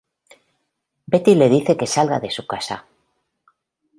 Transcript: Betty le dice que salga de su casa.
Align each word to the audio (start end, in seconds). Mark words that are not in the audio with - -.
Betty 1.15 1.35
le 1.41 1.47
dice 1.51 1.77
que 1.77 1.85
salga 1.85 2.19
de 2.19 2.31
su 2.31 2.47
casa. 2.47 2.87